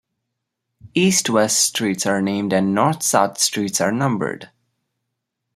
[0.95, 4.49] East-west streets are named and north-south streets are numbered.